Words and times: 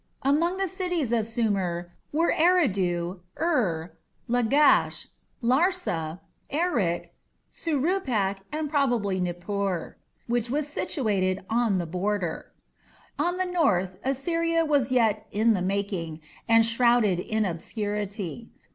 Among 0.23 0.57
the 0.57 0.67
cities 0.67 1.11
of 1.11 1.27
Sumer 1.27 1.91
were 2.11 2.31
Eridu, 2.35 3.19
Ur, 3.37 3.93
Lagash, 4.27 5.09
Larsa, 5.43 6.21
Erech, 6.49 7.13
Shuruppak, 7.53 8.37
and 8.51 8.67
probably 8.67 9.19
Nippur, 9.19 9.97
which 10.25 10.49
was 10.49 10.67
situated 10.67 11.45
on 11.51 11.77
the 11.77 11.85
"border". 11.85 12.51
On 13.19 13.37
the 13.37 13.45
north 13.45 13.99
Assyria 14.03 14.65
was 14.65 14.91
yet 14.91 15.27
"in 15.31 15.53
the 15.53 15.61
making", 15.61 16.19
and 16.49 16.65
shrouded 16.65 17.19
in 17.19 17.45
obscurity. 17.45 18.49